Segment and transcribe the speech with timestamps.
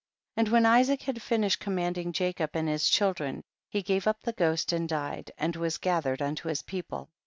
[0.35, 0.45] 9.
[0.47, 4.73] And when Isaac had finished commanding Jacob and his children, he gave up the ghost
[4.73, 7.11] and died, and was gathered unto his people.